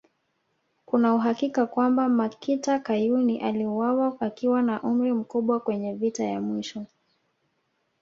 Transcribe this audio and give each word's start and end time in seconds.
Kuna 0.85 1.15
uhakika 1.15 1.65
kwamba 1.65 2.09
Makita 2.09 2.79
Kayuni 2.79 3.39
aliuawa 3.41 4.21
akiwa 4.21 4.61
na 4.61 4.81
umri 4.83 5.13
mkubwa 5.13 5.59
kwenye 5.59 5.93
vita 5.93 6.23
ya 6.23 6.41
mwisho 6.41 6.85